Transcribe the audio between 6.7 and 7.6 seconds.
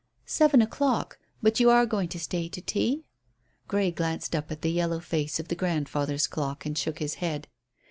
shook his head.